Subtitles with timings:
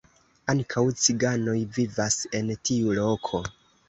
[0.51, 3.43] Ankaŭ ciganoj vivas en tiu loko.